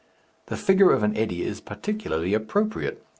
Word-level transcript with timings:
The 0.47 0.57
figure 0.57 0.89
of 0.91 1.03
an 1.03 1.15
eddy 1.15 1.43
is 1.43 1.61
particularly 1.61 2.33
appropriate. 2.33 3.05